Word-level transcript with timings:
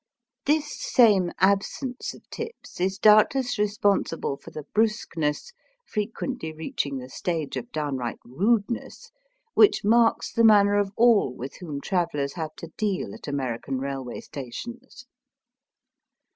This 0.47 0.81
same 0.81 1.29
absence 1.39 2.15
of 2.15 2.27
tips 2.31 2.79
is 2.81 2.97
doubtless 2.97 3.59
responsible 3.59 4.35
for 4.35 4.49
the 4.49 4.65
brusqueness, 4.73 5.53
frequently 5.85 6.51
reaching 6.51 6.97
the 6.97 7.07
stage 7.07 7.55
of 7.55 7.71
downright 7.71 8.17
rudeness, 8.25 9.11
which 9.53 9.83
marks 9.83 10.33
the 10.33 10.43
manner 10.43 10.75
of 10.79 10.89
all 10.97 11.31
with 11.31 11.57
whom 11.59 11.81
travellers 11.81 12.33
have 12.33 12.55
to 12.55 12.69
deal 12.77 13.13
at 13.13 13.27
American 13.27 13.77
railway 13.77 14.21
stations. 14.21 15.05